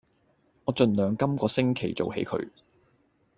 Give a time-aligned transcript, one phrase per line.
[0.65, 2.49] 我儘量今個星期做起佢